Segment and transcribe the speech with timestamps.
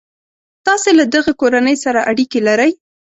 [0.65, 2.71] تاسي له دغه کورنۍ سره اړیکي لرئ.